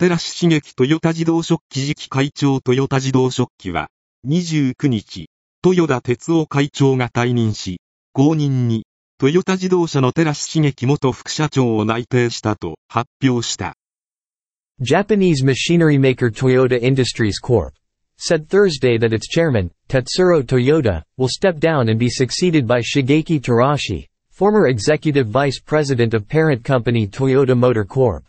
[0.00, 3.88] 寺し茂樹トヨタ自動食器次期会長トヨタ自動食器は、
[4.28, 5.28] 29日、
[5.66, 7.80] 豊田哲夫会長が退任し、
[8.12, 8.86] 後任に、
[9.18, 13.74] トヨタ自動車の寺志茂樹元副社長を内定したと発表した。
[14.80, 17.72] Japanese machinery maker Toyota Industries Corp.
[18.18, 23.40] said Thursday that its chairman, Tetsuro Toyota, will step down and be succeeded by Shigeki
[23.40, 28.24] Terashi, former executive vice president of parent company Toyota Motor Corp.